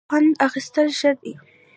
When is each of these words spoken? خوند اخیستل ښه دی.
خوند 0.09 0.31
اخیستل 0.47 0.87
ښه 0.99 1.11
دی. 1.21 1.33